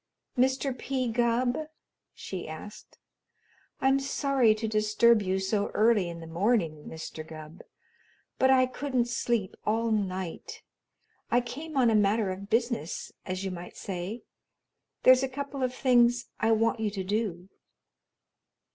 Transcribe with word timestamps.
"Mr. 0.35 0.75
P. 0.75 1.07
Gubb?" 1.07 1.55
she 2.15 2.47
asked. 2.47 2.97
"I'm 3.79 3.99
sorry 3.99 4.55
to 4.55 4.67
disturb 4.67 5.21
you 5.21 5.37
so 5.39 5.67
early 5.75 6.09
in 6.09 6.21
the 6.21 6.25
morning, 6.25 6.85
Mr. 6.87 7.23
Gubb, 7.23 7.61
but 8.39 8.49
I 8.49 8.65
couldn't 8.65 9.05
sleep 9.09 9.55
all 9.63 9.91
night. 9.91 10.63
I 11.29 11.39
came 11.39 11.77
on 11.77 11.91
a 11.91 11.95
matter 11.95 12.31
of 12.31 12.49
business, 12.49 13.11
as 13.27 13.43
you 13.45 13.51
might 13.51 13.77
say. 13.77 14.23
There's 15.03 15.21
a 15.21 15.29
couple 15.29 15.61
of 15.61 15.71
things 15.71 16.25
I 16.39 16.51
want 16.51 16.79
you 16.79 16.89
to 16.89 17.03
do." 17.03 17.49